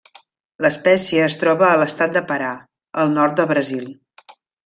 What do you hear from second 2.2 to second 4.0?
Pará, al nord de Brasil.